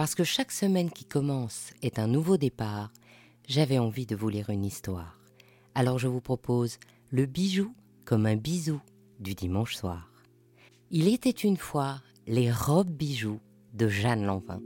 parce 0.00 0.14
que 0.14 0.24
chaque 0.24 0.50
semaine 0.50 0.90
qui 0.90 1.04
commence 1.04 1.74
est 1.82 1.98
un 1.98 2.06
nouveau 2.06 2.38
départ, 2.38 2.90
j'avais 3.46 3.78
envie 3.78 4.06
de 4.06 4.16
vous 4.16 4.30
lire 4.30 4.48
une 4.48 4.64
histoire. 4.64 5.18
Alors 5.74 5.98
je 5.98 6.08
vous 6.08 6.22
propose 6.22 6.78
le 7.10 7.26
bijou 7.26 7.74
comme 8.06 8.24
un 8.24 8.36
bisou 8.36 8.80
du 9.18 9.34
dimanche 9.34 9.76
soir. 9.76 10.10
Il 10.90 11.06
était 11.06 11.28
une 11.28 11.58
fois 11.58 12.00
les 12.26 12.50
robes 12.50 12.88
bijoux 12.88 13.40
de 13.74 13.88
Jeanne 13.88 14.24
Lanvin. 14.24 14.62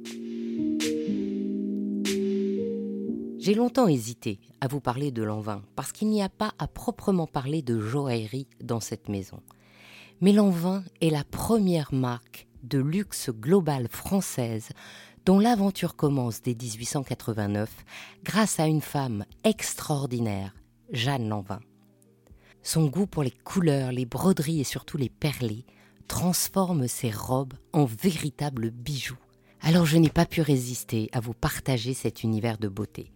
J'ai 3.40 3.54
longtemps 3.54 3.88
hésité 3.88 4.38
à 4.60 4.68
vous 4.68 4.80
parler 4.80 5.10
de 5.10 5.24
Lanvin 5.24 5.64
parce 5.74 5.90
qu'il 5.90 6.10
n'y 6.10 6.22
a 6.22 6.28
pas 6.28 6.52
à 6.60 6.68
proprement 6.68 7.26
parler 7.26 7.60
de 7.60 7.80
joaillerie 7.80 8.46
dans 8.62 8.78
cette 8.78 9.08
maison. 9.08 9.40
Mais 10.20 10.30
Lanvin 10.30 10.84
est 11.00 11.10
la 11.10 11.24
première 11.24 11.92
marque 11.92 12.46
de 12.62 12.78
luxe 12.78 13.30
global 13.30 13.88
française 13.88 14.70
dont 15.24 15.38
l'aventure 15.38 15.96
commence 15.96 16.42
dès 16.42 16.54
1889 16.54 17.70
grâce 18.24 18.60
à 18.60 18.66
une 18.66 18.80
femme 18.80 19.24
extraordinaire, 19.42 20.54
Jeanne 20.90 21.28
Lanvin. 21.28 21.60
Son 22.62 22.86
goût 22.86 23.06
pour 23.06 23.22
les 23.22 23.30
couleurs, 23.30 23.92
les 23.92 24.06
broderies 24.06 24.60
et 24.60 24.64
surtout 24.64 24.96
les 24.96 25.08
perlés 25.08 25.64
transforme 26.08 26.88
ses 26.88 27.10
robes 27.10 27.54
en 27.72 27.84
véritables 27.84 28.70
bijoux. 28.70 29.18
Alors 29.60 29.86
je 29.86 29.96
n'ai 29.96 30.10
pas 30.10 30.26
pu 30.26 30.42
résister 30.42 31.08
à 31.12 31.20
vous 31.20 31.32
partager 31.32 31.94
cet 31.94 32.22
univers 32.22 32.58
de 32.58 32.68
beauté. 32.68 33.12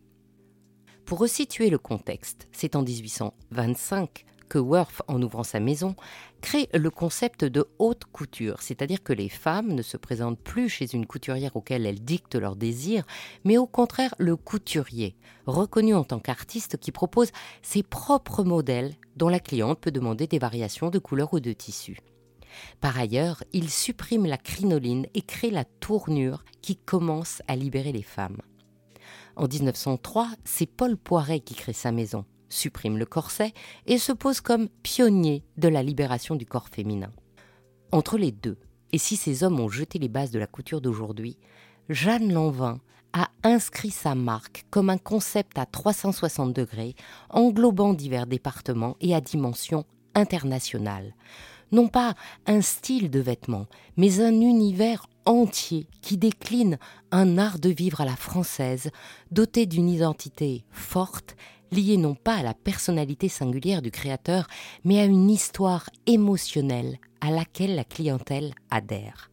Pour 1.05 1.19
resituer 1.19 1.71
le 1.71 1.79
contexte, 1.79 2.49
c'est 2.53 2.77
en 2.77 2.83
1825 2.83 4.25
que 4.49 4.59
Worth, 4.59 5.03
en 5.07 5.23
ouvrant 5.23 5.45
sa 5.45 5.61
maison, 5.61 5.95
crée 6.41 6.69
le 6.75 6.91
concept 6.91 7.45
de 7.45 7.67
haute 7.79 8.05
couture, 8.07 8.63
c'est-à-dire 8.63 9.03
que 9.03 9.13
les 9.13 9.29
femmes 9.29 9.73
ne 9.73 9.83
se 9.83 9.97
présentent 9.97 10.41
plus 10.41 10.69
chez 10.69 10.95
une 10.95 11.07
couturière 11.07 11.57
auquel 11.57 11.87
elles 11.87 12.03
dictent 12.03 12.37
leurs 12.37 12.57
désirs, 12.57 13.05
mais 13.45 13.59
au 13.59 13.67
contraire 13.67 14.15
le 14.19 14.37
couturier, 14.37 15.17
reconnu 15.47 15.95
en 15.95 16.05
tant 16.05 16.19
qu'artiste 16.19 16.79
qui 16.79 16.93
propose 16.93 17.31
ses 17.63 17.83
propres 17.83 18.45
modèles 18.45 18.95
dont 19.17 19.29
la 19.29 19.41
cliente 19.41 19.81
peut 19.81 19.91
demander 19.91 20.27
des 20.27 20.39
variations 20.39 20.91
de 20.91 20.99
couleurs 20.99 21.35
ou 21.35 21.41
de 21.41 21.53
tissus. 21.53 21.99
Par 22.81 22.99
ailleurs, 22.99 23.43
il 23.53 23.71
supprime 23.71 24.27
la 24.27 24.39
crinoline 24.39 25.07
et 25.15 25.23
crée 25.23 25.51
la 25.51 25.65
tournure 25.65 26.45
qui 26.63 26.77
commence 26.77 27.43
à 27.47 27.57
libérer 27.57 27.93
les 27.93 28.03
femmes. 28.03 28.39
En 29.37 29.47
1903, 29.47 30.31
c'est 30.45 30.67
Paul 30.67 30.97
Poiret 30.97 31.41
qui 31.41 31.55
crée 31.55 31.73
sa 31.73 31.93
maison, 31.93 32.25
supprime 32.49 32.99
le 32.99 33.07
corset 33.07 33.53
et 33.87 33.99
se 33.99 34.13
pose 34.13 34.41
comme 34.41 34.69
pionnier 34.83 35.45
de 35.57 35.69
la 35.69 35.83
libération 35.83 36.37
du 36.37 36.47
corps 36.47 36.69
féminin. 36.69 37.11
Entre 37.93 38.19
les 38.19 38.33
deux, 38.33 38.59
et 38.93 38.99
si 38.99 39.17
ces 39.17 39.45
hommes 39.45 39.61
ont 39.61 39.69
jeté 39.69 39.99
les 39.99 40.09
bases 40.09 40.31
de 40.31 40.39
la 40.39 40.47
couture 40.47 40.81
d'aujourd'hui, 40.81 41.37
Jeanne 41.89 42.33
Lanvin 42.33 42.81
a 43.13 43.31
inscrit 43.43 43.91
sa 43.91 44.15
marque 44.15 44.67
comme 44.71 44.91
un 44.91 44.99
concept 44.99 45.59
à 45.59 45.67
360 45.67 46.53
degrés, 46.53 46.95
englobant 47.31 47.95
divers 47.95 48.27
départements 48.27 48.97
et 49.01 49.15
à 49.15 49.21
dimension 49.21 49.85
internationale. 50.15 51.15
Non 51.71 51.89
pas 51.89 52.15
un 52.47 52.61
style 52.61 53.11
de 53.11 53.21
vêtements, 53.21 53.67
mais 53.97 54.21
un 54.21 54.41
univers 54.41 55.07
entier 55.27 55.87
qui 56.01 56.17
décline 56.17 56.79
un 57.11 57.37
art 57.37 57.59
de 57.59 57.69
vivre 57.69 58.01
à 58.01 58.07
la 58.07 58.17
française, 58.17 58.91
doté 59.31 59.67
d'une 59.67 59.89
identité 59.89 60.65
forte 60.71 61.37
liée 61.71 61.97
non 61.97 62.15
pas 62.15 62.37
à 62.37 62.43
la 62.43 62.55
personnalité 62.55 63.29
singulière 63.29 63.83
du 63.83 63.91
créateur, 63.91 64.47
mais 64.85 65.01
à 65.01 65.05
une 65.05 65.31
histoire 65.31 65.91
émotionnelle 66.07 66.99
à 67.21 67.31
laquelle 67.31 67.75
la 67.75 67.85
clientèle 67.85 68.55
adhère. 68.71 69.31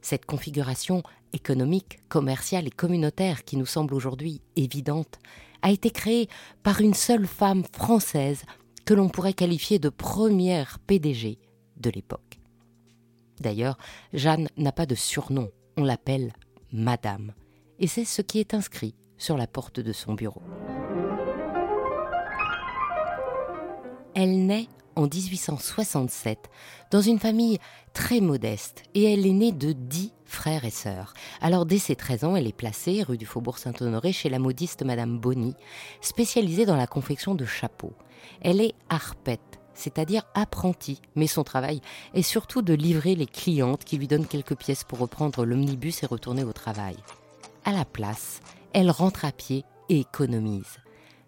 Cette 0.00 0.26
configuration 0.26 1.02
économique, 1.32 1.98
commerciale 2.08 2.66
et 2.66 2.70
communautaire 2.70 3.44
qui 3.44 3.56
nous 3.56 3.66
semble 3.66 3.94
aujourd'hui 3.94 4.40
évidente 4.54 5.18
a 5.62 5.70
été 5.70 5.90
créée 5.90 6.28
par 6.62 6.80
une 6.80 6.94
seule 6.94 7.26
femme 7.26 7.64
française 7.72 8.44
que 8.84 8.94
l'on 8.94 9.08
pourrait 9.08 9.32
qualifier 9.32 9.78
de 9.78 9.88
première 9.88 10.78
PDG 10.80 11.38
de 11.76 11.90
l'époque. 11.90 12.38
D'ailleurs, 13.40 13.76
Jeanne 14.12 14.48
n'a 14.56 14.72
pas 14.72 14.86
de 14.86 14.94
surnom, 14.94 15.50
on 15.76 15.84
l'appelle 15.84 16.32
Madame, 16.72 17.32
et 17.78 17.86
c'est 17.86 18.04
ce 18.04 18.22
qui 18.22 18.38
est 18.38 18.54
inscrit 18.54 18.94
sur 19.18 19.36
la 19.36 19.46
porte 19.46 19.80
de 19.80 19.92
son 19.92 20.14
bureau. 20.14 20.42
Elle 24.18 24.46
naît 24.46 24.66
en 24.94 25.02
1867 25.02 26.48
dans 26.90 27.02
une 27.02 27.18
famille 27.18 27.58
très 27.92 28.20
modeste 28.20 28.82
et 28.94 29.12
elle 29.12 29.26
est 29.26 29.32
née 29.32 29.52
de 29.52 29.72
dix 29.72 30.14
frères 30.24 30.64
et 30.64 30.70
sœurs. 30.70 31.12
Alors 31.42 31.66
dès 31.66 31.76
ses 31.76 31.96
13 31.96 32.24
ans, 32.24 32.34
elle 32.34 32.46
est 32.46 32.56
placée 32.56 33.02
rue 33.02 33.18
du 33.18 33.26
Faubourg 33.26 33.58
Saint-Honoré 33.58 34.14
chez 34.14 34.30
la 34.30 34.38
modiste 34.38 34.82
Madame 34.84 35.18
Bonny, 35.18 35.54
spécialisée 36.00 36.64
dans 36.64 36.76
la 36.76 36.86
confection 36.86 37.34
de 37.34 37.44
chapeaux. 37.44 37.92
Elle 38.40 38.62
est 38.62 38.72
arpette, 38.88 39.60
c'est-à-dire 39.74 40.22
apprentie, 40.32 41.02
mais 41.14 41.26
son 41.26 41.44
travail 41.44 41.82
est 42.14 42.22
surtout 42.22 42.62
de 42.62 42.72
livrer 42.72 43.16
les 43.16 43.26
clientes 43.26 43.84
qui 43.84 43.98
lui 43.98 44.08
donnent 44.08 44.26
quelques 44.26 44.56
pièces 44.56 44.84
pour 44.84 44.98
reprendre 44.98 45.44
l'omnibus 45.44 46.02
et 46.02 46.06
retourner 46.06 46.42
au 46.42 46.54
travail. 46.54 46.96
À 47.66 47.72
la 47.72 47.84
place, 47.84 48.40
elle 48.72 48.90
rentre 48.90 49.26
à 49.26 49.32
pied 49.32 49.66
et 49.90 50.00
économise. 50.00 50.78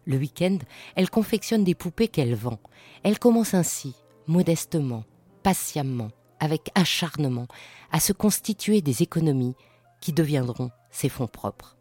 Le 0.09 0.17
week-end, 0.17 0.57
elle 0.97 1.11
confectionne 1.11 1.65
des 1.65 1.75
poupées 1.75 2.09
qu'elle 2.09 2.35
vend. 2.35 2.59
Elle 3.03 3.19
commence 3.19 3.53
ainsi, 3.53 3.95
modestement, 4.27 5.05
patiemment, 5.43 6.09
avec 6.41 6.71
acharnement, 6.75 7.47
à 7.93 8.01
se 8.01 8.15
constituer 8.15 8.81
des 8.81 9.03
économies 9.03 9.55
qui 10.01 10.15
deviendront 10.15 10.71
ses 10.91 11.11
fonds 11.11 11.27
propres. 11.27 11.77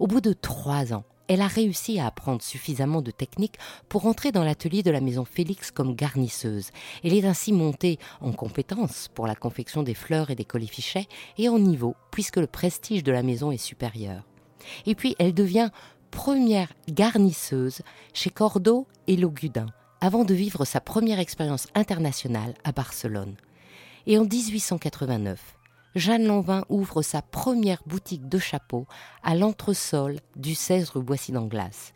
Au 0.00 0.08
bout 0.08 0.20
de 0.20 0.32
trois 0.32 0.92
ans, 0.92 1.04
elle 1.28 1.40
a 1.40 1.46
réussi 1.46 2.00
à 2.00 2.06
apprendre 2.06 2.42
suffisamment 2.42 3.00
de 3.00 3.12
techniques 3.12 3.58
pour 3.88 4.06
entrer 4.06 4.32
dans 4.32 4.42
l'atelier 4.42 4.82
de 4.82 4.90
la 4.90 5.00
maison 5.00 5.24
Félix 5.24 5.70
comme 5.70 5.94
garnisseuse. 5.94 6.70
Elle 7.04 7.14
est 7.14 7.26
ainsi 7.26 7.52
montée 7.52 8.00
en 8.20 8.32
compétence 8.32 9.08
pour 9.14 9.28
la 9.28 9.36
confection 9.36 9.84
des 9.84 9.94
fleurs 9.94 10.30
et 10.30 10.36
des 10.36 10.44
colifichets 10.44 11.06
et 11.38 11.48
en 11.48 11.60
niveau 11.60 11.94
puisque 12.10 12.38
le 12.38 12.48
prestige 12.48 13.04
de 13.04 13.12
la 13.12 13.22
maison 13.22 13.52
est 13.52 13.56
supérieur. 13.56 14.24
Et 14.84 14.94
puis 14.94 15.14
elle 15.18 15.34
devient 15.34 15.70
première 16.10 16.72
garnisseuse 16.88 17.82
chez 18.12 18.30
Cordo 18.30 18.86
et 19.06 19.16
Logudin, 19.16 19.66
avant 20.00 20.24
de 20.24 20.34
vivre 20.34 20.64
sa 20.64 20.80
première 20.80 21.18
expérience 21.18 21.68
internationale 21.74 22.54
à 22.64 22.72
Barcelone. 22.72 23.36
Et 24.06 24.18
en 24.18 24.24
1889, 24.24 25.56
Jeanne 25.94 26.26
Lanvin 26.26 26.64
ouvre 26.68 27.02
sa 27.02 27.22
première 27.22 27.82
boutique 27.86 28.28
de 28.28 28.38
chapeaux 28.38 28.86
à 29.22 29.34
l'entresol 29.34 30.20
du 30.36 30.54
16 30.54 30.90
rue 30.90 31.02
Boissy 31.02 31.32
d'Anglas. 31.32 31.92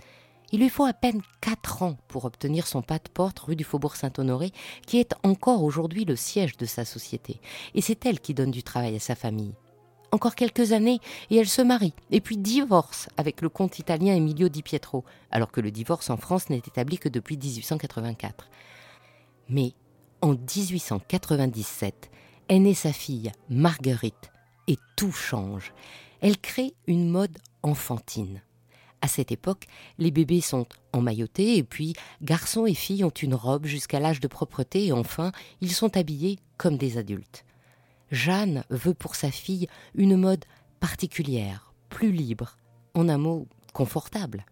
Il 0.52 0.60
lui 0.60 0.68
faut 0.68 0.86
à 0.86 0.92
peine 0.92 1.22
quatre 1.40 1.82
ans 1.82 1.96
pour 2.08 2.24
obtenir 2.24 2.66
son 2.66 2.82
pas 2.82 2.98
de 2.98 3.08
porte 3.12 3.38
rue 3.38 3.56
du 3.56 3.62
Faubourg 3.62 3.96
Saint-Honoré, 3.96 4.52
qui 4.86 4.98
est 4.98 5.14
encore 5.22 5.62
aujourd'hui 5.62 6.04
le 6.04 6.16
siège 6.16 6.56
de 6.56 6.66
sa 6.66 6.84
société. 6.84 7.40
Et 7.74 7.80
c'est 7.80 8.04
elle 8.06 8.20
qui 8.20 8.34
donne 8.34 8.50
du 8.50 8.62
travail 8.62 8.96
à 8.96 9.00
sa 9.00 9.14
famille 9.14 9.54
encore 10.12 10.34
quelques 10.34 10.72
années 10.72 11.00
et 11.30 11.36
elle 11.36 11.48
se 11.48 11.62
marie, 11.62 11.94
et 12.10 12.20
puis 12.20 12.36
divorce 12.36 13.08
avec 13.16 13.42
le 13.42 13.48
comte 13.48 13.78
italien 13.78 14.14
Emilio 14.14 14.48
Di 14.48 14.62
Pietro, 14.62 15.04
alors 15.30 15.50
que 15.52 15.60
le 15.60 15.70
divorce 15.70 16.10
en 16.10 16.16
France 16.16 16.50
n'est 16.50 16.58
établi 16.58 16.98
que 16.98 17.08
depuis 17.08 17.36
1884. 17.36 18.48
Mais 19.48 19.74
en 20.20 20.32
1897, 20.32 22.10
est 22.48 22.58
née 22.58 22.74
sa 22.74 22.92
fille 22.92 23.32
Marguerite, 23.48 24.32
et 24.66 24.76
tout 24.96 25.12
change. 25.12 25.72
Elle 26.20 26.38
crée 26.38 26.74
une 26.86 27.08
mode 27.08 27.38
enfantine. 27.62 28.42
À 29.02 29.08
cette 29.08 29.32
époque, 29.32 29.66
les 29.98 30.10
bébés 30.10 30.42
sont 30.42 30.66
emmaillotés 30.92 31.56
et 31.56 31.62
puis 31.62 31.94
garçons 32.20 32.66
et 32.66 32.74
filles 32.74 33.04
ont 33.04 33.08
une 33.10 33.34
robe 33.34 33.64
jusqu'à 33.64 33.98
l'âge 33.98 34.20
de 34.20 34.28
propreté 34.28 34.86
et 34.86 34.92
enfin 34.92 35.32
ils 35.62 35.72
sont 35.72 35.96
habillés 35.96 36.38
comme 36.58 36.76
des 36.76 36.98
adultes. 36.98 37.44
Jeanne 38.10 38.64
veut 38.70 38.94
pour 38.94 39.14
sa 39.14 39.30
fille 39.30 39.68
une 39.94 40.16
mode 40.16 40.44
particulière, 40.80 41.72
plus 41.88 42.12
libre, 42.12 42.56
en 42.94 43.08
un 43.08 43.18
mot 43.18 43.46
confortable. 43.72 44.44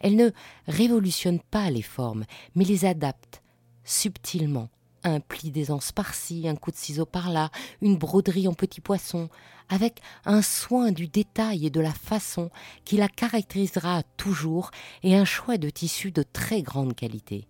Elle 0.00 0.16
ne 0.16 0.30
révolutionne 0.66 1.40
pas 1.40 1.70
les 1.70 1.82
formes, 1.82 2.24
mais 2.54 2.64
les 2.64 2.84
adapte 2.84 3.42
subtilement. 3.84 4.68
Un 5.02 5.20
pli 5.20 5.50
d'aisance 5.50 5.92
par-ci, 5.92 6.46
un 6.46 6.56
coup 6.56 6.70
de 6.70 6.76
ciseau 6.76 7.06
par-là, 7.06 7.50
une 7.80 7.96
broderie 7.96 8.48
en 8.48 8.52
petits 8.52 8.82
poissons, 8.82 9.30
avec 9.70 10.00
un 10.26 10.42
soin 10.42 10.92
du 10.92 11.08
détail 11.08 11.66
et 11.66 11.70
de 11.70 11.80
la 11.80 11.92
façon 11.92 12.50
qui 12.84 12.98
la 12.98 13.08
caractérisera 13.08 14.02
toujours 14.18 14.70
et 15.02 15.16
un 15.16 15.24
choix 15.24 15.56
de 15.56 15.70
tissu 15.70 16.10
de 16.10 16.22
très 16.22 16.60
grande 16.60 16.94
qualité. 16.94 17.46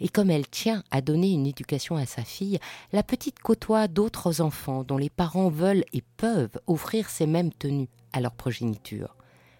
Et 0.00 0.08
comme 0.08 0.30
elle 0.30 0.48
tient 0.48 0.82
à 0.90 1.00
donner 1.00 1.32
une 1.32 1.46
éducation 1.46 1.96
à 1.96 2.06
sa 2.06 2.22
fille, 2.22 2.58
la 2.92 3.02
petite 3.02 3.40
côtoie 3.40 3.88
d'autres 3.88 4.40
enfants 4.40 4.84
dont 4.84 4.98
les 4.98 5.10
parents 5.10 5.48
veulent 5.48 5.84
et 5.92 6.02
peuvent 6.16 6.58
offrir 6.66 7.08
ces 7.08 7.26
mêmes 7.26 7.52
tenues 7.52 7.88
à 8.12 8.20
leur 8.20 8.32
progéniture. 8.32 9.16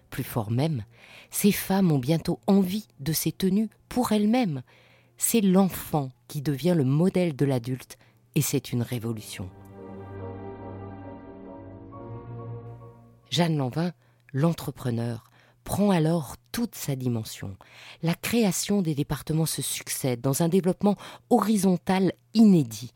Plus 0.09 0.23
fort 0.23 0.51
même, 0.51 0.83
ces 1.29 1.51
femmes 1.51 1.91
ont 1.91 1.99
bientôt 1.99 2.39
envie 2.47 2.87
de 2.99 3.13
ces 3.13 3.31
tenues 3.31 3.69
pour 3.89 4.11
elles-mêmes. 4.11 4.61
C'est 5.17 5.41
l'enfant 5.41 6.11
qui 6.27 6.41
devient 6.41 6.75
le 6.75 6.83
modèle 6.83 7.35
de 7.35 7.45
l'adulte 7.45 7.97
et 8.35 8.41
c'est 8.41 8.71
une 8.71 8.81
révolution. 8.81 9.49
Jeanne 13.29 13.57
Lanvin, 13.57 13.91
l'entrepreneur, 14.31 15.26
prend 15.67 15.89
alors 15.89 16.37
toute 16.53 16.75
sa 16.75 16.95
dimension. 16.95 17.57
La 18.01 18.15
création 18.15 18.81
des 18.81 18.95
départements 18.95 19.45
se 19.45 19.61
succède 19.61 20.21
dans 20.21 20.41
un 20.41 20.47
développement 20.47 20.95
horizontal 21.29 22.13
inédit. 22.33 22.93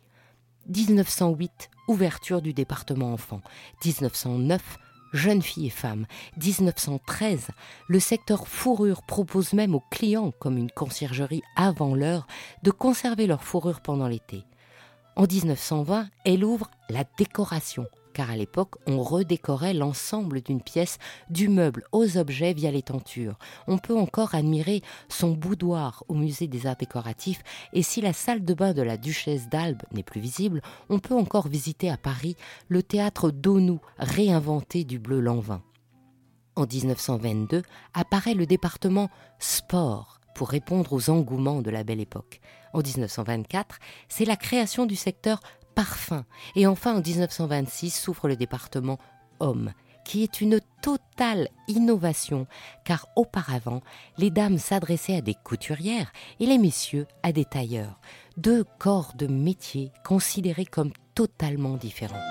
1908, 0.73 1.69
ouverture 1.89 2.41
du 2.41 2.53
département 2.53 3.11
enfant. 3.11 3.41
1909, 3.83 4.77
jeunes 5.11 5.41
filles 5.41 5.67
et 5.67 5.69
femmes. 5.69 6.05
1913, 6.41 7.49
le 7.89 7.99
secteur 7.99 8.47
fourrure 8.47 9.03
propose 9.03 9.51
même 9.51 9.75
aux 9.75 9.83
clients, 9.91 10.31
comme 10.39 10.57
une 10.57 10.71
conciergerie 10.71 11.43
avant 11.57 11.93
l'heure, 11.93 12.25
de 12.63 12.71
conserver 12.71 13.27
leur 13.27 13.43
fourrure 13.43 13.81
pendant 13.81 14.07
l'été. 14.07 14.45
En 15.17 15.23
1920, 15.23 16.07
elle 16.23 16.45
ouvre 16.45 16.71
la 16.89 17.03
décoration, 17.17 17.85
car 18.13 18.29
à 18.29 18.35
l'époque, 18.35 18.75
on 18.85 19.01
redécorait 19.01 19.73
l'ensemble 19.73 20.41
d'une 20.41 20.61
pièce, 20.61 20.97
du 21.29 21.47
meuble 21.47 21.83
aux 21.91 22.17
objets 22.17 22.53
via 22.53 22.71
les 22.71 22.81
tentures. 22.81 23.37
On 23.67 23.77
peut 23.77 23.97
encore 23.97 24.35
admirer 24.35 24.81
son 25.09 25.31
boudoir 25.31 26.03
au 26.07 26.13
musée 26.13 26.47
des 26.47 26.67
arts 26.67 26.75
décoratifs, 26.75 27.43
et 27.73 27.83
si 27.83 28.01
la 28.01 28.13
salle 28.13 28.43
de 28.43 28.53
bain 28.53 28.73
de 28.73 28.81
la 28.81 28.97
duchesse 28.97 29.49
d'Albe 29.49 29.81
n'est 29.91 30.03
plus 30.03 30.21
visible, 30.21 30.61
on 30.89 30.99
peut 30.99 31.15
encore 31.15 31.47
visiter 31.47 31.89
à 31.89 31.97
Paris 31.97 32.35
le 32.67 32.83
théâtre 32.83 33.31
d'Onou, 33.31 33.79
réinventé 33.97 34.83
du 34.83 34.99
bleu 34.99 35.19
Lanvin. 35.19 35.61
En 36.55 36.65
1922 36.65 37.63
apparaît 37.93 38.33
le 38.33 38.45
département 38.45 39.09
sport 39.39 40.19
pour 40.35 40.49
répondre 40.49 40.93
aux 40.93 41.09
engouements 41.09 41.61
de 41.61 41.69
la 41.69 41.83
belle 41.83 41.99
époque. 41.99 42.41
En 42.73 42.79
1924, 42.79 43.79
c'est 44.07 44.25
la 44.25 44.35
création 44.35 44.85
du 44.85 44.95
secteur 44.95 45.41
parfum. 45.75 46.25
Et 46.55 46.67
enfin, 46.67 46.95
en 46.97 47.01
1926, 47.01 47.91
s'ouvre 47.91 48.27
le 48.27 48.35
département 48.35 48.97
homme, 49.39 49.71
qui 50.05 50.23
est 50.23 50.41
une 50.41 50.59
totale 50.81 51.47
innovation, 51.67 52.47
car 52.85 53.07
auparavant, 53.15 53.81
les 54.17 54.29
dames 54.29 54.57
s'adressaient 54.57 55.17
à 55.17 55.21
des 55.21 55.35
couturières 55.35 56.11
et 56.39 56.45
les 56.45 56.57
messieurs 56.57 57.07
à 57.23 57.31
des 57.31 57.45
tailleurs, 57.45 57.99
deux 58.37 58.63
corps 58.79 59.13
de 59.15 59.27
métier 59.27 59.91
considérés 60.03 60.65
comme 60.65 60.91
totalement 61.15 61.77
différents. 61.77 62.21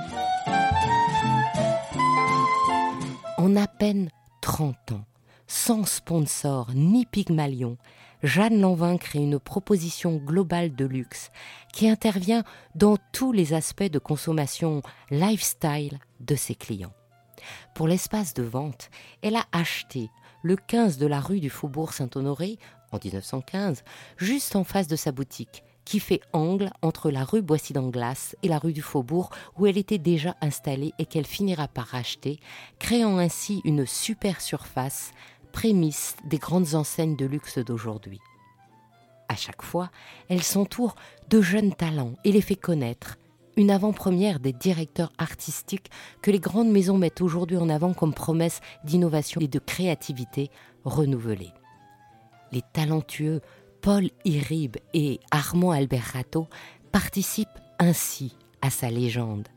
En 3.36 3.56
à 3.56 3.66
peine 3.66 4.10
30 4.42 4.92
ans, 4.92 5.04
sans 5.46 5.84
sponsor 5.84 6.70
ni 6.74 7.06
Pygmalion, 7.06 7.76
Jeanne 8.22 8.60
Lanvin 8.60 8.98
crée 8.98 9.20
une 9.20 9.38
proposition 9.38 10.16
globale 10.16 10.74
de 10.74 10.84
luxe 10.84 11.30
qui 11.72 11.88
intervient 11.88 12.44
dans 12.74 12.96
tous 13.12 13.32
les 13.32 13.54
aspects 13.54 13.82
de 13.90 13.98
consommation 13.98 14.82
lifestyle 15.10 15.98
de 16.20 16.34
ses 16.34 16.54
clients. 16.54 16.92
Pour 17.74 17.88
l'espace 17.88 18.34
de 18.34 18.42
vente, 18.42 18.90
elle 19.22 19.36
a 19.36 19.46
acheté 19.52 20.10
le 20.42 20.56
15 20.56 20.98
de 20.98 21.06
la 21.06 21.20
rue 21.20 21.40
du 21.40 21.50
Faubourg 21.50 21.92
Saint-Honoré 21.92 22.58
en 22.92 22.98
1915, 23.02 23.84
juste 24.16 24.56
en 24.56 24.64
face 24.64 24.86
de 24.86 24.96
sa 24.96 25.12
boutique, 25.12 25.62
qui 25.84 26.00
fait 26.00 26.20
angle 26.32 26.70
entre 26.82 27.10
la 27.10 27.24
rue 27.24 27.42
Boissy 27.42 27.72
d'Anglas 27.72 28.34
et 28.42 28.48
la 28.48 28.58
rue 28.58 28.72
du 28.72 28.82
Faubourg 28.82 29.30
où 29.56 29.66
elle 29.66 29.78
était 29.78 29.98
déjà 29.98 30.36
installée 30.40 30.92
et 30.98 31.06
qu'elle 31.06 31.26
finira 31.26 31.68
par 31.68 31.86
racheter, 31.86 32.38
créant 32.78 33.18
ainsi 33.18 33.60
une 33.64 33.86
super 33.86 34.40
surface 34.40 35.12
prémisse 35.50 36.16
des 36.24 36.38
grandes 36.38 36.74
enseignes 36.74 37.16
de 37.16 37.26
luxe 37.26 37.58
d'aujourd'hui. 37.58 38.20
À 39.28 39.36
chaque 39.36 39.62
fois, 39.62 39.90
elle 40.28 40.42
s'entoure 40.42 40.96
de 41.28 41.40
jeunes 41.40 41.74
talents 41.74 42.14
et 42.24 42.32
les 42.32 42.40
fait 42.40 42.56
connaître, 42.56 43.16
une 43.56 43.70
avant-première 43.70 44.40
des 44.40 44.52
directeurs 44.52 45.12
artistiques 45.18 45.90
que 46.22 46.30
les 46.30 46.40
grandes 46.40 46.70
maisons 46.70 46.98
mettent 46.98 47.20
aujourd'hui 47.20 47.56
en 47.56 47.68
avant 47.68 47.92
comme 47.92 48.14
promesse 48.14 48.60
d'innovation 48.84 49.40
et 49.40 49.48
de 49.48 49.58
créativité 49.58 50.50
renouvelée. 50.84 51.52
Les 52.52 52.62
talentueux 52.72 53.40
Paul 53.80 54.10
Irib 54.24 54.76
et 54.94 55.20
Armand 55.30 55.70
Albert 55.70 56.14
participent 56.92 57.48
ainsi 57.78 58.36
à 58.62 58.70
sa 58.70 58.90
légende 58.90 59.48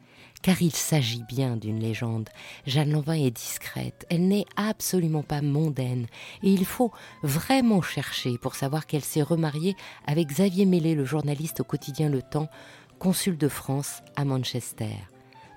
car 0.43 0.61
il 0.61 0.75
s'agit 0.75 1.23
bien 1.23 1.55
d'une 1.55 1.79
légende. 1.79 2.29
Jeanne 2.67 2.91
Lanvin 2.91 3.13
est 3.13 3.31
discrète, 3.31 4.05
elle 4.11 4.27
n'est 4.27 4.45
absolument 4.57 5.23
pas 5.23 5.41
mondaine, 5.41 6.05
et 6.43 6.51
il 6.51 6.65
faut 6.65 6.91
vraiment 7.23 7.81
chercher 7.81 8.37
pour 8.37 8.53
savoir 8.53 8.85
qu'elle 8.85 9.03
s'est 9.03 9.23
remariée 9.23 9.75
avec 10.05 10.27
Xavier 10.27 10.65
Mélé, 10.65 10.93
le 10.93 11.05
journaliste 11.05 11.61
au 11.61 11.63
quotidien 11.63 12.09
Le 12.09 12.21
Temps, 12.21 12.49
consul 12.99 13.37
de 13.37 13.47
France 13.47 14.01
à 14.15 14.25
Manchester. 14.25 14.93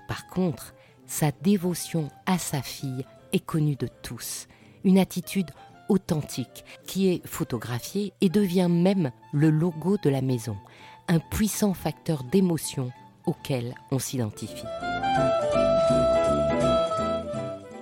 Par 0.07 0.25
contre, 0.27 0.73
sa 1.05 1.31
dévotion 1.31 2.09
à 2.25 2.37
sa 2.37 2.61
fille 2.61 3.05
est 3.33 3.45
connue 3.45 3.75
de 3.75 3.89
tous, 4.01 4.47
une 4.85 4.97
attitude 4.97 5.51
authentique 5.89 6.63
qui 6.85 7.09
est 7.09 7.25
photographiée 7.27 8.13
et 8.21 8.29
devient 8.29 8.67
même 8.69 9.11
le 9.33 9.49
logo 9.49 9.97
de 10.01 10.09
la 10.09 10.21
maison, 10.21 10.57
un 11.09 11.19
puissant 11.19 11.73
facteur 11.73 12.23
d'émotion 12.23 12.91
auquel 13.27 13.75
on 13.91 13.99
s'identifie. 13.99 14.65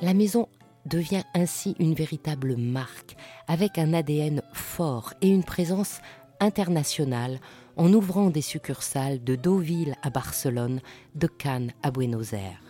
La 0.02 0.14
maison 0.14 0.50
devient 0.86 1.24
ainsi 1.34 1.76
une 1.80 1.94
véritable 1.94 2.58
marque, 2.58 3.16
avec 3.48 3.78
un 3.78 3.94
ADN 3.94 4.42
fort 4.54 5.14
et 5.22 5.30
une 5.30 5.44
présence 5.44 6.00
internationale 6.40 7.40
en 7.78 7.92
ouvrant 7.92 8.30
des 8.30 8.42
succursales 8.42 9.24
de 9.24 9.36
Deauville 9.36 9.96
à 10.04 10.10
Barcelone, 10.10 10.82
de 11.16 11.28
Cannes 11.28 11.72
à 11.82 11.92
Buenos 11.92 12.34
Aires. 12.34 12.62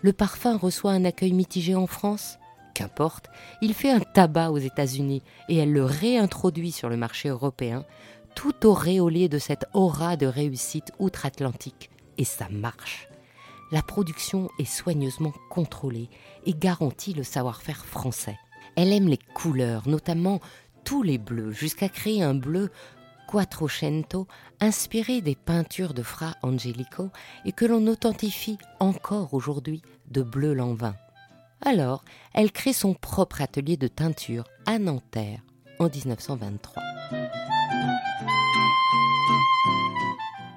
Le 0.00 0.12
parfum 0.12 0.56
reçoit 0.56 0.92
un 0.92 1.04
accueil 1.04 1.32
mitigé 1.32 1.74
en 1.74 1.86
France? 1.86 2.38
Qu'importe, 2.74 3.26
il 3.60 3.74
fait 3.74 3.90
un 3.90 4.00
tabac 4.00 4.50
aux 4.50 4.58
États-Unis 4.58 5.22
et 5.48 5.58
elle 5.58 5.72
le 5.72 5.84
réintroduit 5.84 6.72
sur 6.72 6.88
le 6.88 6.96
marché 6.96 7.28
européen, 7.28 7.84
tout 8.34 8.66
auréolé 8.66 9.28
de 9.28 9.38
cette 9.38 9.66
aura 9.74 10.16
de 10.16 10.26
réussite 10.26 10.90
outre-Atlantique 10.98 11.91
et 12.18 12.24
ça 12.24 12.48
marche. 12.50 13.08
La 13.70 13.82
production 13.82 14.50
est 14.58 14.64
soigneusement 14.64 15.32
contrôlée 15.50 16.10
et 16.44 16.54
garantit 16.54 17.14
le 17.14 17.22
savoir-faire 17.22 17.86
français. 17.86 18.38
Elle 18.76 18.92
aime 18.92 19.08
les 19.08 19.18
couleurs, 19.34 19.88
notamment 19.88 20.40
tous 20.84 21.02
les 21.02 21.18
bleus, 21.18 21.52
jusqu'à 21.52 21.88
créer 21.88 22.22
un 22.22 22.34
bleu 22.34 22.70
Quattrocento 23.26 24.26
inspiré 24.60 25.22
des 25.22 25.36
peintures 25.36 25.94
de 25.94 26.02
Fra 26.02 26.34
Angelico 26.42 27.08
et 27.46 27.52
que 27.52 27.64
l'on 27.64 27.86
authentifie 27.86 28.58
encore 28.78 29.32
aujourd'hui 29.32 29.80
de 30.10 30.22
bleu 30.22 30.52
Lanvin. 30.52 30.94
Alors, 31.62 32.04
elle 32.34 32.52
crée 32.52 32.74
son 32.74 32.92
propre 32.92 33.40
atelier 33.40 33.78
de 33.78 33.88
teinture 33.88 34.44
à 34.66 34.78
Nanterre 34.78 35.40
en 35.78 35.88
1923. 35.88 36.82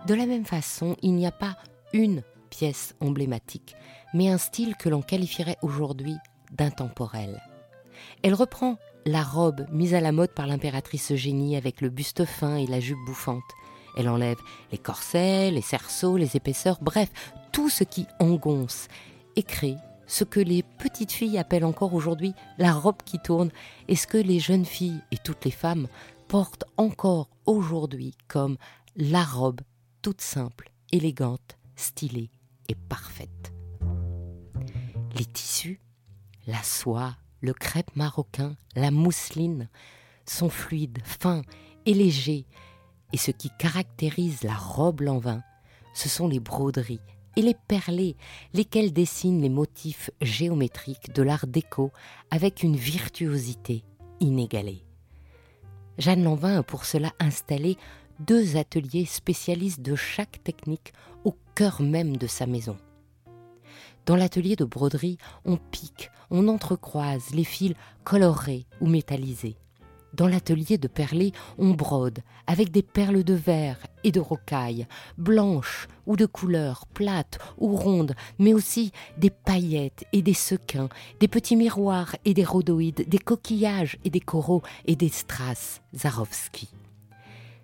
De 0.08 0.14
la 0.14 0.28
même 0.28 0.46
façon, 0.46 0.96
il 1.02 1.16
n'y 1.16 1.26
a 1.26 1.32
pas 1.32 1.58
une 1.92 2.22
pièce 2.52 2.94
emblématique, 3.00 3.76
mais 4.14 4.30
un 4.30 4.38
style 4.38 4.76
que 4.76 4.88
l'on 4.88 5.02
qualifierait 5.02 5.58
aujourd'hui 5.64 6.16
d'intemporel. 6.52 7.42
Elle 8.22 8.36
reprend 8.36 8.78
la 9.08 9.24
robe 9.24 9.66
mise 9.72 9.96
à 9.96 10.02
la 10.02 10.12
mode 10.12 10.32
par 10.32 10.46
l'impératrice 10.46 11.12
Eugénie 11.12 11.58
avec 11.58 11.82
le 11.82 11.90
buste 11.90 12.26
fin 12.26 12.56
et 12.58 12.68
la 12.68 12.80
jupe 12.80 13.04
bouffante. 13.08 13.44
Elle 13.98 14.08
enlève 14.08 14.38
les 14.72 14.78
corsets, 14.78 15.50
les 15.50 15.62
cerceaux, 15.62 16.18
les 16.18 16.36
épaisseurs, 16.36 16.78
bref, 16.82 17.10
tout 17.52 17.70
ce 17.70 17.84
qui 17.84 18.06
engonce 18.20 18.90
et 19.36 19.44
crée 19.44 19.78
ce 20.06 20.24
que 20.24 20.40
les 20.40 20.62
petites 20.62 21.14
filles 21.14 21.40
appellent 21.40 21.66
encore 21.66 21.96
aujourd'hui 21.96 22.36
la 22.60 22.74
robe 22.74 23.02
qui 23.06 23.18
tourne 23.18 23.50
et 23.88 23.96
ce 23.96 24.06
que 24.06 24.20
les 24.20 24.40
jeunes 24.40 24.66
filles 24.66 25.02
et 25.12 25.18
toutes 25.18 25.46
les 25.46 25.52
femmes 25.52 25.88
portent 26.28 26.66
encore 26.78 27.30
aujourd'hui 27.48 28.14
comme 28.28 28.58
la 28.96 29.24
robe 29.24 29.62
toute 30.06 30.22
simple, 30.22 30.70
élégante, 30.92 31.58
stylée 31.76 32.30
et 32.70 32.76
parfaite. 32.76 33.52
Les 35.18 35.26
tissus, 35.26 35.82
la 36.46 36.62
soie, 36.62 37.16
le 37.42 37.56
crêpe 37.56 37.96
marocain, 37.96 38.56
la 38.76 38.92
mousseline 38.92 39.68
sont 40.28 40.50
fluides, 40.50 41.00
fins 41.04 41.42
et 41.88 41.96
légers, 41.96 42.46
et 43.14 43.18
ce 43.18 43.32
qui 43.32 43.50
caractérise 43.58 44.44
la 44.44 44.54
robe 44.54 45.02
vin, 45.02 45.42
ce 45.96 46.08
sont 46.08 46.28
les 46.28 46.40
broderies 46.40 47.02
et 47.36 47.42
les 47.42 47.56
perlés, 47.68 48.16
lesquels 48.54 48.94
dessinent 48.94 49.42
les 49.42 49.50
motifs 49.50 50.12
géométriques 50.22 51.16
de 51.16 51.24
l'art 51.24 51.48
déco 51.48 51.92
avec 52.30 52.62
une 52.62 52.76
virtuosité 52.76 53.84
inégalée. 54.20 54.86
Jeanne 55.98 56.24
Lanvin 56.24 56.60
a 56.60 56.64
pour 56.64 56.86
cela 56.86 57.12
installé 57.20 57.78
deux 58.20 58.58
ateliers 58.58 59.06
spécialistes 59.06 59.82
de 59.82 59.96
chaque 59.96 60.44
technique 60.44 60.94
au 61.24 61.36
cœur 61.56 61.82
même 61.82 62.18
de 62.18 62.28
sa 62.28 62.46
maison. 62.46 62.78
Dans 64.06 64.16
l'atelier 64.16 64.56
de 64.56 64.66
broderie, 64.66 65.18
on 65.46 65.58
pique, 65.58 66.12
on 66.30 66.48
entrecroise 66.48 67.32
les 67.32 67.44
fils 67.44 67.74
colorés 68.04 68.66
ou 68.80 68.88
métallisés. 68.88 69.58
dans 70.16 70.28
l'atelier 70.28 70.78
de 70.78 70.88
Perlé, 70.88 71.34
on 71.58 71.72
brode 71.72 72.20
avec 72.48 72.72
des 72.72 72.84
perles 72.84 73.24
de 73.24 73.34
verre 73.34 73.78
et 74.04 74.12
de 74.12 74.20
rocaille, 74.20 74.88
blanches 75.18 75.88
ou 76.06 76.16
de 76.16 76.26
couleur, 76.26 76.86
plates 76.94 77.40
ou 77.58 77.76
rondes, 77.76 78.16
mais 78.40 78.54
aussi 78.54 78.92
des 79.18 79.30
paillettes 79.30 80.06
et 80.14 80.22
des 80.22 80.34
sequins, 80.34 80.90
des 81.20 81.28
petits 81.28 81.56
miroirs 81.56 82.16
et 82.24 82.34
des 82.34 82.46
rhodoïdes, 82.46 83.10
des 83.10 83.20
coquillages 83.20 83.98
et 84.06 84.10
des 84.10 84.22
coraux 84.22 84.62
et 84.86 84.96
des 84.96 85.10
strass 85.10 85.82
Zarovski. 85.94 86.70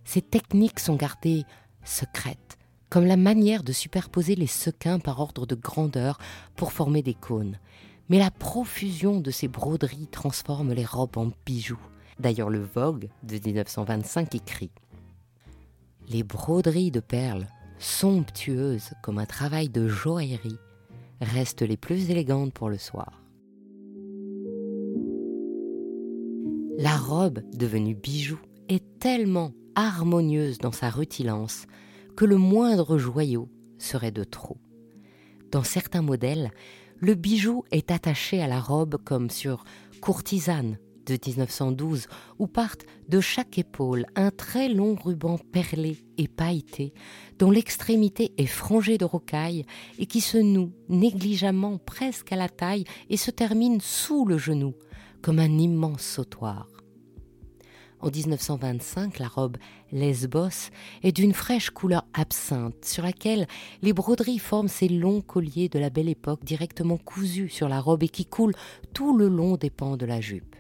Ces 0.04 0.22
techniques 0.22 0.80
sont 0.80 0.96
gardées 0.96 1.44
secrètes, 1.84 2.58
comme 2.90 3.06
la 3.06 3.18
manière 3.18 3.64
de 3.64 3.72
superposer 3.72 4.36
les 4.36 4.48
sequins 4.48 5.00
par 5.00 5.20
ordre 5.20 5.46
de 5.46 5.56
grandeur 5.56 6.20
pour 6.56 6.74
former 6.74 7.02
des 7.02 7.14
cônes. 7.14 7.60
Mais 8.10 8.20
la 8.20 8.32
profusion 8.32 9.20
de 9.20 9.32
ces 9.32 9.48
broderies 9.48 10.08
transforme 10.08 10.74
les 10.74 10.86
robes 10.86 11.18
en 11.18 11.32
bijoux. 11.46 11.80
D'ailleurs, 12.20 12.50
le 12.50 12.60
Vogue 12.60 13.10
de 13.24 13.38
1925 13.38 14.36
écrit 14.36 14.72
Les 16.10 16.24
broderies 16.24 16.92
de 16.92 17.00
perles, 17.00 17.48
somptueuses 17.80 18.92
comme 19.02 19.18
un 19.18 19.26
travail 19.26 19.70
de 19.70 19.88
joaillerie, 19.88 20.60
restent 21.22 21.62
les 21.62 21.78
plus 21.78 22.10
élégantes 22.12 22.54
pour 22.54 22.70
le 22.70 22.78
soir. 22.78 23.22
La 26.78 26.98
robe, 26.98 27.44
devenue 27.54 27.96
bijou, 27.96 28.40
est 28.68 28.84
tellement 29.00 29.54
harmonieuse 29.76 30.58
dans 30.58 30.72
sa 30.72 30.90
rutilance 30.90 31.66
que 32.16 32.26
le 32.26 32.38
moindre 32.38 32.98
joyau 32.98 33.50
serait 33.78 34.12
de 34.12 34.24
trop. 34.24 34.58
Dans 35.52 35.64
certains 35.64 36.02
modèles, 36.02 36.52
le 36.98 37.16
bijou 37.16 37.64
est 37.72 37.92
attaché 37.92 38.42
à 38.42 38.48
la 38.48 38.60
robe 38.60 38.98
comme 39.04 39.30
sur 39.30 39.64
Courtisane 40.02 40.78
de 41.06 41.18
1912, 41.26 42.08
où 42.40 42.48
partent 42.48 42.86
de 43.10 43.20
chaque 43.20 43.58
épaule 43.58 44.06
un 44.16 44.32
très 44.32 44.70
long 44.70 44.96
ruban 44.96 45.38
perlé 45.38 45.98
et 46.18 46.28
pailleté, 46.28 46.94
dont 47.40 47.52
l'extrémité 47.52 48.34
est 48.38 48.46
frangée 48.46 48.98
de 48.98 49.06
rocailles 49.06 49.66
et 49.98 50.06
qui 50.06 50.22
se 50.22 50.38
noue 50.38 50.72
négligemment 50.90 51.78
presque 51.78 52.32
à 52.32 52.36
la 52.36 52.50
taille 52.50 52.86
et 53.10 53.18
se 53.18 53.32
termine 53.32 53.82
sous 53.82 54.26
le 54.26 54.38
genou, 54.38 54.74
comme 55.22 55.40
un 55.40 55.58
immense 55.58 56.04
sautoir. 56.04 56.68
En 58.02 58.10
1925, 58.10 59.20
la 59.20 59.28
robe 59.28 59.58
Lesbos 59.92 60.72
est 61.04 61.12
d'une 61.12 61.34
fraîche 61.34 61.70
couleur 61.70 62.04
absinthe 62.16 62.84
sur 62.84 63.04
laquelle 63.04 63.46
les 63.84 63.94
broderies 63.94 64.40
forment 64.40 64.68
ces 64.68 64.88
longs 64.88 65.22
colliers 65.22 65.70
de 65.70 65.78
la 65.78 65.92
belle 65.92 66.10
époque 66.10 66.44
directement 66.44 66.98
cousus 66.98 67.54
sur 67.54 67.70
la 67.70 67.80
robe 67.80 68.02
et 68.02 68.10
qui 68.10 68.26
coulent 68.26 68.56
tout 68.94 69.16
le 69.16 69.28
long 69.28 69.56
des 69.56 69.70
pans 69.70 69.98
de 69.98 70.08
la 70.08 70.20
jupe. 70.20 70.56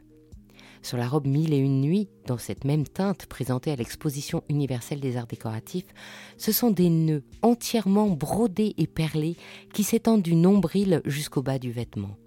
Sur 0.83 0.97
la 0.97 1.07
robe 1.07 1.25
Mille 1.25 1.53
et 1.53 1.57
une 1.57 1.81
nuits, 1.81 2.09
dans 2.27 2.37
cette 2.37 2.63
même 2.63 2.87
teinte 2.87 3.25
présentée 3.25 3.71
à 3.71 3.75
l'exposition 3.75 4.43
universelle 4.47 4.99
des 4.99 5.17
arts 5.17 5.27
décoratifs, 5.27 5.87
ce 6.37 6.51
sont 6.51 6.69
des 6.69 6.89
nœuds 6.89 7.23
entièrement 7.41 8.09
brodés 8.09 8.75
et 8.77 8.87
perlés 8.87 9.35
qui 9.73 9.83
s'étendent 9.83 10.23
du 10.23 10.35
nombril 10.35 11.01
jusqu'au 11.05 11.41
bas 11.41 11.57
du 11.57 11.71
vêtement. 11.71 12.20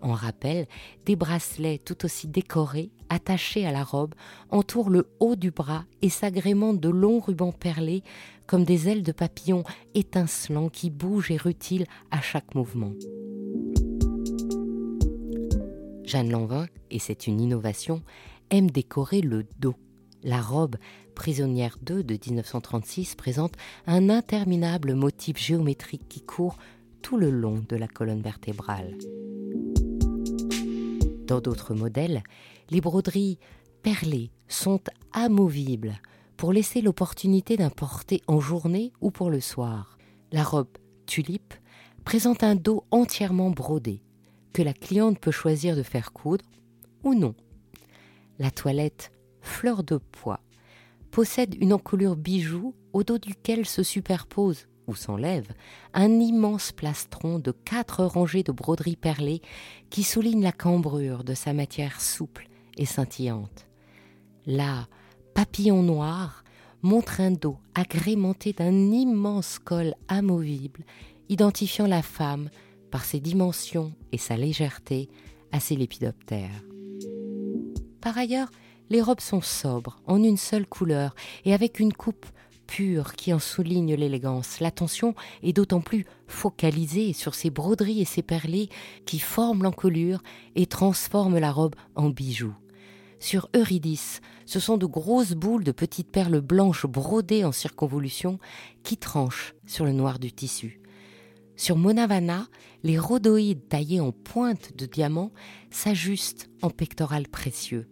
En 0.00 0.12
rappel, 0.12 0.66
des 1.06 1.16
bracelets 1.16 1.78
tout 1.78 2.04
aussi 2.04 2.28
décorés, 2.28 2.90
attachés 3.08 3.66
à 3.66 3.72
la 3.72 3.84
robe, 3.84 4.14
entourent 4.50 4.90
le 4.90 5.08
haut 5.20 5.36
du 5.36 5.50
bras 5.50 5.84
et 6.02 6.08
s'agrémentent 6.08 6.80
de 6.80 6.88
longs 6.88 7.20
rubans 7.20 7.52
perlés 7.52 8.02
comme 8.46 8.64
des 8.64 8.88
ailes 8.88 9.02
de 9.02 9.12
papillon 9.12 9.62
étincelants 9.94 10.68
qui 10.68 10.90
bougent 10.90 11.30
et 11.30 11.36
rutilent 11.36 11.86
à 12.10 12.20
chaque 12.20 12.54
mouvement. 12.54 12.92
Jeanne 16.04 16.30
Lanvin, 16.30 16.66
et 16.90 16.98
c'est 16.98 17.28
une 17.28 17.40
innovation, 17.40 18.02
aime 18.50 18.70
décorer 18.70 19.20
le 19.20 19.46
dos. 19.60 19.76
La 20.24 20.40
robe 20.40 20.76
prisonnière 21.14 21.78
2 21.82 22.02
de 22.02 22.14
1936 22.14 23.14
présente 23.14 23.54
un 23.86 24.10
interminable 24.10 24.94
motif 24.94 25.38
géométrique 25.38 26.08
qui 26.08 26.20
court 26.20 26.56
tout 27.02 27.16
le 27.16 27.30
long 27.30 27.62
de 27.68 27.76
la 27.76 27.86
colonne 27.86 28.22
vertébrale. 28.22 28.96
Dans 31.30 31.40
d'autres 31.40 31.74
modèles, 31.74 32.24
les 32.70 32.80
broderies 32.80 33.38
perlées 33.84 34.32
sont 34.48 34.80
amovibles 35.12 36.00
pour 36.36 36.52
laisser 36.52 36.80
l'opportunité 36.80 37.56
d'un 37.56 37.70
porter 37.70 38.20
en 38.26 38.40
journée 38.40 38.92
ou 39.00 39.12
pour 39.12 39.30
le 39.30 39.38
soir. 39.38 39.96
La 40.32 40.42
robe 40.42 40.76
tulipe 41.06 41.54
présente 42.02 42.42
un 42.42 42.56
dos 42.56 42.82
entièrement 42.90 43.50
brodé 43.50 44.02
que 44.52 44.62
la 44.62 44.72
cliente 44.72 45.20
peut 45.20 45.30
choisir 45.30 45.76
de 45.76 45.84
faire 45.84 46.12
coudre 46.12 46.44
ou 47.04 47.14
non. 47.14 47.36
La 48.40 48.50
toilette 48.50 49.12
fleur 49.40 49.84
de 49.84 49.98
pois 49.98 50.40
possède 51.12 51.54
une 51.60 51.72
encolure 51.72 52.16
bijou 52.16 52.74
au 52.92 53.04
dos 53.04 53.18
duquel 53.18 53.66
se 53.66 53.84
superpose 53.84 54.66
ou 54.90 54.94
s'enlève 54.94 55.48
un 55.94 56.20
immense 56.20 56.72
plastron 56.72 57.38
de 57.38 57.52
quatre 57.52 58.04
rangées 58.04 58.42
de 58.42 58.52
broderies 58.52 58.96
perlées 58.96 59.40
qui 59.88 60.02
souligne 60.02 60.42
la 60.42 60.52
cambrure 60.52 61.24
de 61.24 61.34
sa 61.34 61.52
matière 61.52 62.00
souple 62.00 62.48
et 62.76 62.86
scintillante. 62.86 63.66
Là, 64.46 64.88
papillon 65.34 65.82
noir 65.82 66.44
montre 66.82 67.20
un 67.20 67.30
dos 67.30 67.58
agrémenté 67.74 68.52
d'un 68.52 68.90
immense 68.90 69.58
col 69.58 69.94
amovible, 70.08 70.84
identifiant 71.28 71.86
la 71.86 72.02
femme 72.02 72.50
par 72.90 73.04
ses 73.04 73.20
dimensions 73.20 73.92
et 74.12 74.18
sa 74.18 74.36
légèreté 74.36 75.08
à 75.52 75.60
ses 75.60 75.76
lépidoptères. 75.76 76.64
Par 78.00 78.18
ailleurs, 78.18 78.50
les 78.88 79.00
robes 79.00 79.20
sont 79.20 79.40
sobres, 79.40 80.00
en 80.06 80.22
une 80.22 80.36
seule 80.36 80.66
couleur 80.66 81.14
et 81.44 81.54
avec 81.54 81.78
une 81.78 81.92
coupe 81.92 82.26
pure 82.70 83.14
qui 83.14 83.34
en 83.34 83.40
souligne 83.40 83.94
l'élégance. 83.94 84.60
L'attention 84.60 85.16
est 85.42 85.52
d'autant 85.52 85.80
plus 85.80 86.06
focalisée 86.28 87.12
sur 87.12 87.34
ces 87.34 87.50
broderies 87.50 88.00
et 88.00 88.04
ces 88.04 88.22
perlés 88.22 88.68
qui 89.06 89.18
forment 89.18 89.64
l'encolure 89.64 90.22
et 90.54 90.66
transforment 90.66 91.40
la 91.40 91.50
robe 91.50 91.74
en 91.96 92.10
bijoux. 92.10 92.54
Sur 93.18 93.50
Eurydice, 93.56 94.20
ce 94.46 94.60
sont 94.60 94.78
de 94.78 94.86
grosses 94.86 95.32
boules 95.32 95.64
de 95.64 95.72
petites 95.72 96.12
perles 96.12 96.40
blanches 96.40 96.86
brodées 96.86 97.44
en 97.44 97.50
circonvolution 97.50 98.38
qui 98.84 98.96
tranchent 98.96 99.54
sur 99.66 99.84
le 99.84 99.92
noir 99.92 100.20
du 100.20 100.32
tissu. 100.32 100.80
Sur 101.56 101.76
Monavana, 101.76 102.46
les 102.84 102.98
rhodoïdes 102.98 103.68
taillés 103.68 104.00
en 104.00 104.12
pointe 104.12 104.76
de 104.76 104.86
diamant 104.86 105.32
s'ajustent 105.70 106.48
en 106.62 106.70
pectoral 106.70 107.26
précieux. 107.28 107.88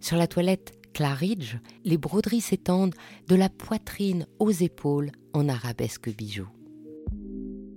Sur 0.00 0.16
la 0.16 0.26
toilette 0.26 0.77
Claridge, 0.98 1.58
les 1.84 1.96
broderies 1.96 2.40
s'étendent 2.40 2.96
de 3.28 3.36
la 3.36 3.48
poitrine 3.48 4.26
aux 4.40 4.50
épaules 4.50 5.12
en 5.32 5.48
arabesque 5.48 6.12
bijoux. 6.12 6.48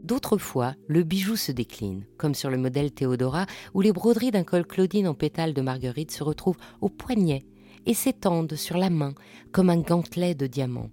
D'autres 0.04 0.40
fois, 0.40 0.74
le 0.88 1.04
bijou 1.04 1.36
se 1.36 1.52
décline, 1.52 2.08
comme 2.18 2.34
sur 2.34 2.50
le 2.50 2.58
modèle 2.58 2.92
Théodora, 2.92 3.46
où 3.76 3.82
les 3.82 3.92
broderies 3.92 4.32
d'un 4.32 4.44
col 4.44 4.66
Claudine 4.66 5.08
en 5.08 5.14
pétales 5.14 5.54
de 5.54 5.62
marguerite 5.62 6.10
se 6.10 6.24
retrouvent 6.24 6.58
au 6.82 6.90
poignet 6.90 7.46
et 7.86 7.94
s'étendent 7.94 8.56
sur 8.56 8.80
la 8.80 8.90
main 8.90 9.14
comme 9.52 9.70
un 9.70 9.82
gantelet 9.82 10.34
de 10.34 10.48
diamants. 10.48 10.90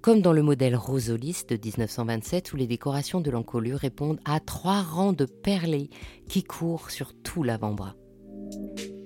Comme 0.00 0.22
dans 0.22 0.32
le 0.32 0.42
modèle 0.42 0.74
Rosolis 0.74 1.42
de 1.46 1.58
1927, 1.62 2.54
où 2.54 2.56
les 2.56 2.66
décorations 2.66 3.20
de 3.20 3.30
l'encolure 3.30 3.80
répondent 3.80 4.20
à 4.24 4.40
trois 4.40 4.80
rangs 4.80 5.12
de 5.12 5.26
perlés 5.26 5.90
qui 6.30 6.44
courent 6.44 6.90
sur 6.90 7.12
tout 7.12 7.42
l'avant-bras. 7.42 7.94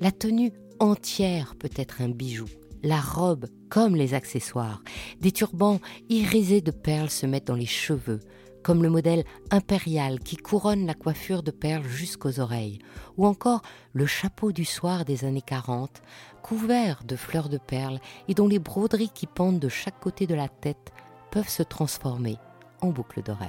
La 0.00 0.12
tenue 0.12 0.52
entière 0.80 1.54
peut 1.58 1.70
être 1.76 2.00
un 2.00 2.08
bijou. 2.08 2.46
La 2.82 3.00
robe, 3.00 3.46
comme 3.68 3.94
les 3.94 4.14
accessoires. 4.14 4.82
Des 5.20 5.32
turbans 5.32 5.80
irisés 6.08 6.60
de 6.60 6.72
perles 6.72 7.10
se 7.10 7.26
mettent 7.26 7.46
dans 7.46 7.54
les 7.54 7.66
cheveux, 7.66 8.20
comme 8.62 8.82
le 8.82 8.90
modèle 8.90 9.24
impérial 9.50 10.20
qui 10.20 10.36
couronne 10.36 10.86
la 10.86 10.94
coiffure 10.94 11.42
de 11.42 11.50
perles 11.50 11.84
jusqu'aux 11.84 12.40
oreilles, 12.40 12.80
ou 13.16 13.26
encore 13.26 13.62
le 13.92 14.06
chapeau 14.06 14.52
du 14.52 14.64
soir 14.64 15.04
des 15.04 15.24
années 15.24 15.42
40, 15.42 16.02
couvert 16.42 17.02
de 17.04 17.16
fleurs 17.16 17.48
de 17.48 17.58
perles 17.58 18.00
et 18.28 18.34
dont 18.34 18.48
les 18.48 18.58
broderies 18.58 19.10
qui 19.14 19.26
pendent 19.26 19.60
de 19.60 19.68
chaque 19.68 20.00
côté 20.00 20.26
de 20.26 20.34
la 20.34 20.48
tête 20.48 20.92
peuvent 21.30 21.48
se 21.48 21.62
transformer 21.62 22.36
en 22.80 22.88
boucles 22.88 23.22
d'oreilles. 23.22 23.48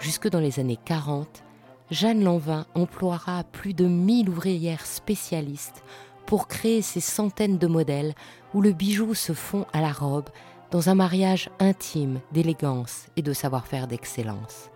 Jusque 0.00 0.28
dans 0.28 0.40
les 0.40 0.58
années 0.58 0.78
40, 0.84 1.44
Jeanne 1.90 2.22
Lanvin 2.22 2.66
emploiera 2.76 3.42
plus 3.42 3.74
de 3.74 3.86
1000 3.86 4.28
ouvrières 4.28 4.86
spécialistes 4.86 5.82
pour 6.24 6.46
créer 6.46 6.82
ces 6.82 7.00
centaines 7.00 7.58
de 7.58 7.66
modèles 7.66 8.14
où 8.54 8.60
le 8.60 8.70
bijou 8.70 9.14
se 9.14 9.32
fond 9.32 9.66
à 9.72 9.80
la 9.80 9.90
robe 9.90 10.30
dans 10.70 10.88
un 10.88 10.94
mariage 10.94 11.50
intime 11.58 12.20
d'élégance 12.30 13.06
et 13.16 13.22
de 13.22 13.32
savoir-faire 13.32 13.88
d'excellence. 13.88 14.70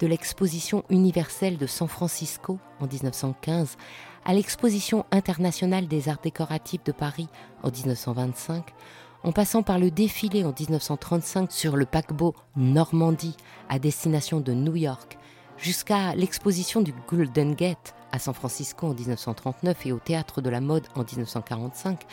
De 0.00 0.08
l'exposition 0.08 0.82
universelle 0.90 1.56
de 1.56 1.68
San 1.68 1.86
Francisco 1.86 2.58
en 2.80 2.88
1915 2.88 3.76
à 4.24 4.34
l'exposition 4.34 5.06
internationale 5.12 5.86
des 5.86 6.08
arts 6.08 6.20
décoratifs 6.20 6.82
de 6.82 6.90
Paris 6.90 7.28
en 7.62 7.70
1925, 7.70 8.74
en 9.22 9.30
passant 9.30 9.62
par 9.62 9.78
le 9.78 9.92
défilé 9.92 10.44
en 10.44 10.52
1935 10.58 11.52
sur 11.52 11.76
le 11.76 11.86
paquebot 11.86 12.34
Normandie 12.56 13.36
à 13.68 13.78
destination 13.78 14.40
de 14.40 14.52
New 14.52 14.74
York 14.74 15.16
jusqu'à 15.56 16.14
l'exposition 16.14 16.80
du 16.80 16.94
Golden 17.08 17.54
Gate 17.54 17.94
à 18.12 18.18
San 18.18 18.34
Francisco 18.34 18.86
en 18.86 18.94
1939 18.94 19.86
et 19.86 19.92
au 19.92 19.98
Théâtre 19.98 20.40
de 20.40 20.50
la 20.50 20.60
Mode 20.60 20.86
en 20.94 21.00
1945, 21.04 22.04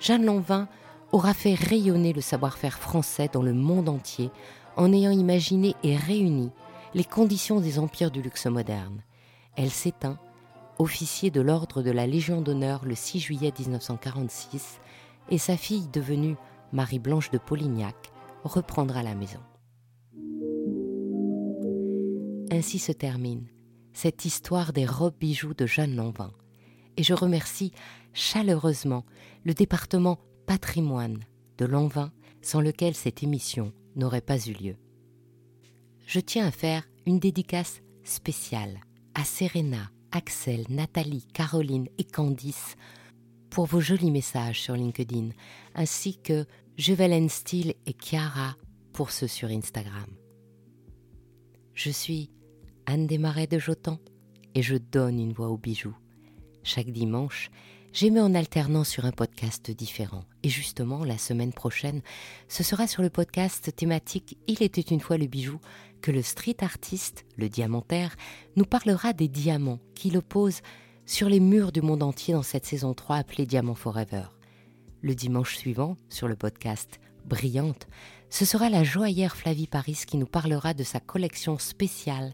Jeanne 0.00 0.24
Lanvin 0.24 0.68
aura 1.12 1.34
fait 1.34 1.54
rayonner 1.54 2.12
le 2.12 2.20
savoir-faire 2.20 2.78
français 2.78 3.28
dans 3.32 3.42
le 3.42 3.52
monde 3.52 3.88
entier 3.88 4.30
en 4.76 4.92
ayant 4.92 5.10
imaginé 5.10 5.74
et 5.82 5.96
réuni 5.96 6.50
les 6.94 7.04
conditions 7.04 7.60
des 7.60 7.78
empires 7.78 8.10
du 8.10 8.22
luxe 8.22 8.46
moderne. 8.46 9.02
Elle 9.56 9.70
s'éteint, 9.70 10.18
officier 10.78 11.30
de 11.30 11.40
l'ordre 11.40 11.82
de 11.82 11.90
la 11.90 12.06
Légion 12.06 12.40
d'honneur 12.40 12.84
le 12.84 12.94
6 12.94 13.20
juillet 13.20 13.52
1946, 13.58 14.80
et 15.30 15.38
sa 15.38 15.56
fille 15.56 15.88
devenue 15.92 16.36
Marie-Blanche 16.72 17.30
de 17.30 17.38
Polignac 17.38 18.12
reprendra 18.44 19.02
la 19.02 19.14
maison. 19.14 19.40
Ainsi 22.54 22.78
se 22.78 22.92
termine 22.92 23.46
cette 23.94 24.26
histoire 24.26 24.74
des 24.74 24.84
robes 24.84 25.16
bijoux 25.18 25.54
de 25.54 25.64
Jeanne 25.64 25.96
Lanvin. 25.96 26.34
Et 26.98 27.02
je 27.02 27.14
remercie 27.14 27.72
chaleureusement 28.12 29.06
le 29.42 29.54
département 29.54 30.18
patrimoine 30.46 31.20
de 31.56 31.64
Lanvin 31.64 32.12
sans 32.42 32.60
lequel 32.60 32.94
cette 32.94 33.22
émission 33.22 33.72
n'aurait 33.96 34.20
pas 34.20 34.38
eu 34.38 34.52
lieu. 34.52 34.76
Je 36.06 36.20
tiens 36.20 36.46
à 36.46 36.50
faire 36.50 36.86
une 37.06 37.18
dédicace 37.18 37.80
spéciale 38.04 38.80
à 39.14 39.24
Serena, 39.24 39.90
Axel, 40.10 40.66
Nathalie, 40.68 41.26
Caroline 41.32 41.88
et 41.96 42.04
Candice 42.04 42.76
pour 43.48 43.64
vos 43.64 43.80
jolis 43.80 44.10
messages 44.10 44.60
sur 44.60 44.74
LinkedIn, 44.74 45.30
ainsi 45.74 46.18
que 46.18 46.44
Juvelen 46.76 47.30
Steele 47.30 47.74
et 47.86 47.96
Chiara 47.98 48.56
pour 48.92 49.10
ceux 49.10 49.26
sur 49.26 49.48
Instagram. 49.48 50.10
Je 51.72 51.90
suis 51.90 52.30
Anne 52.86 53.06
Desmarais 53.06 53.46
de 53.46 53.58
Jotan 53.58 53.98
et 54.54 54.62
je 54.62 54.76
donne 54.76 55.18
une 55.18 55.32
voix 55.32 55.48
aux 55.48 55.56
bijoux. 55.56 55.96
Chaque 56.62 56.90
dimanche, 56.90 57.50
j'émets 57.92 58.20
en 58.20 58.34
alternant 58.34 58.84
sur 58.84 59.04
un 59.04 59.12
podcast 59.12 59.70
différent. 59.70 60.24
Et 60.42 60.48
justement, 60.48 61.04
la 61.04 61.18
semaine 61.18 61.52
prochaine, 61.52 62.02
ce 62.48 62.62
sera 62.62 62.86
sur 62.86 63.02
le 63.02 63.10
podcast 63.10 63.74
thématique 63.74 64.36
Il 64.46 64.62
était 64.62 64.80
une 64.80 65.00
fois 65.00 65.18
le 65.18 65.26
bijou 65.26 65.58
que 66.00 66.10
le 66.10 66.22
street 66.22 66.56
artiste, 66.60 67.24
le 67.36 67.48
diamantaire, 67.48 68.16
nous 68.56 68.64
parlera 68.64 69.12
des 69.12 69.28
diamants 69.28 69.80
qu'il 69.94 70.16
oppose 70.16 70.60
sur 71.06 71.28
les 71.28 71.40
murs 71.40 71.72
du 71.72 71.82
monde 71.82 72.02
entier 72.02 72.34
dans 72.34 72.42
cette 72.42 72.66
saison 72.66 72.94
3 72.94 73.16
appelée 73.16 73.46
Diamant 73.46 73.74
Forever. 73.74 74.24
Le 75.00 75.14
dimanche 75.14 75.56
suivant, 75.56 75.96
sur 76.08 76.28
le 76.28 76.36
podcast 76.36 77.00
Brillante, 77.24 77.88
ce 78.30 78.44
sera 78.44 78.70
la 78.70 78.84
joaillère 78.84 79.36
Flavie 79.36 79.66
Paris 79.66 80.00
qui 80.06 80.16
nous 80.16 80.26
parlera 80.26 80.74
de 80.74 80.84
sa 80.84 81.00
collection 81.00 81.58
spéciale 81.58 82.32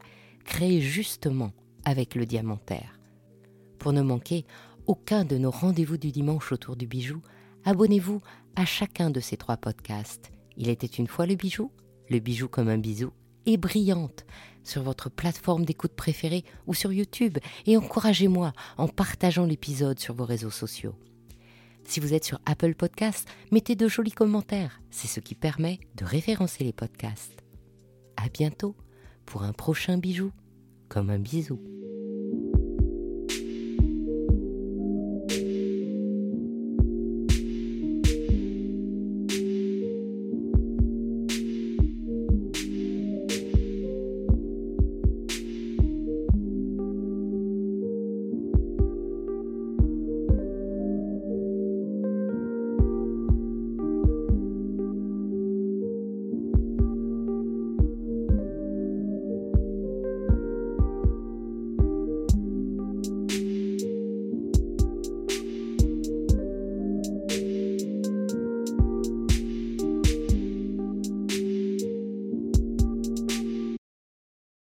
créée 0.49 0.81
justement 0.81 1.52
avec 1.85 2.14
le 2.14 2.25
diamantaire. 2.25 2.99
Pour 3.78 3.93
ne 3.93 4.00
manquer 4.00 4.47
aucun 4.87 5.26
de 5.26 5.37
nos 5.37 5.50
rendez-vous 5.50 5.99
du 5.99 6.11
dimanche 6.11 6.52
autour 6.52 6.75
du 6.75 6.87
bijou, 6.87 7.21
abonnez-vous 7.67 8.23
à 8.57 8.64
chacun 8.64 9.11
de 9.11 9.21
ces 9.21 9.37
trois 9.37 9.59
podcasts. 9.59 10.33
Il 10.57 10.71
était 10.71 10.87
une 10.87 11.07
fois 11.07 11.26
le 11.26 11.35
bijou, 11.35 11.71
le 12.09 12.19
bijou 12.19 12.49
comme 12.49 12.71
un 12.71 12.78
bisou, 12.78 13.12
et 13.45 13.59
brillante 13.59 14.25
sur 14.64 14.83
votre 14.83 15.11
plateforme 15.11 15.67
d'écoute 15.67 15.93
préférée 15.93 16.45
ou 16.67 16.73
sur 16.73 16.95
YouTube 16.95 17.37
et 17.67 17.76
encouragez-moi 17.76 18.55
en 18.78 18.88
partageant 18.88 19.45
l'épisode 19.45 20.00
sur 20.00 20.14
vos 20.14 20.25
réseaux 20.25 20.50
sociaux. 20.50 20.95
Si 21.85 22.00
vous 22.00 22.14
êtes 22.14 22.25
sur 22.25 22.40
Apple 22.47 22.75
Podcasts, 22.75 23.28
mettez 23.52 23.76
de 23.76 23.87
jolis 23.87 24.12
commentaires, 24.12 24.81
c'est 24.90 25.09
ce 25.09 25.21
qui 25.21 25.35
permet 25.35 25.78
de 25.95 26.07
référencer 26.07 26.64
les 26.64 26.73
podcasts. 26.73 27.45
À 28.17 28.31
bientôt 28.31 28.75
pour 29.28 29.42
un 29.42 29.52
prochain 29.52 29.99
bijou, 29.99 30.32
comme 30.88 31.11
un 31.11 31.18
bisou. 31.18 31.61